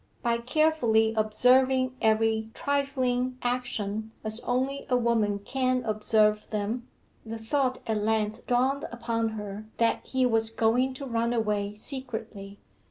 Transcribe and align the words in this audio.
By 0.23 0.39
carefully 0.39 1.13
observing 1.15 1.95
every 2.01 2.49
trifling 2.55 3.37
action, 3.43 4.11
as 4.23 4.39
only 4.39 4.87
a 4.89 4.97
woman 4.97 5.37
can 5.37 5.83
observe 5.83 6.49
them, 6.49 6.87
the 7.23 7.37
thought 7.37 7.77
at 7.85 8.01
length 8.03 8.47
dawned 8.47 8.85
upon 8.91 9.29
her 9.37 9.67
that 9.77 10.03
he 10.07 10.25
was 10.25 10.49
going 10.49 10.95
to 10.95 11.05
run 11.05 11.33
away 11.33 11.75
secretly. 11.75 12.57